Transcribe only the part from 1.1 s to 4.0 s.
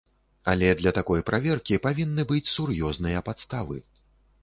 праверкі павінны быць сур'ёзныя падставы.